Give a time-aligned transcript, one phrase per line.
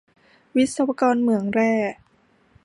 [0.55, 1.71] วิศวกรเหมือนแร่